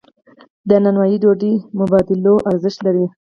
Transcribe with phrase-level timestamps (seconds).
[0.69, 3.05] د نانوایی ډوډۍ مبادلوي ارزښت لري.